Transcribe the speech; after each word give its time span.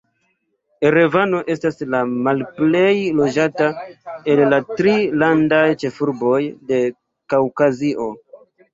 Erevano 0.87 1.41
estas 1.55 1.77
la 1.95 1.99
malplej 2.29 2.95
loĝata 3.19 3.69
el 4.35 4.43
la 4.57 4.61
tri 4.75 4.99
landaj 5.27 5.63
ĉefurboj 5.85 6.37
de 6.75 6.85
Kaŭkazio. 7.37 8.15